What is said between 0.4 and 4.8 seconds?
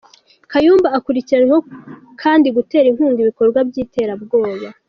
Kayumba akurikiranyweho kandi gutera inkunga ibikorwa by’iterabwoba.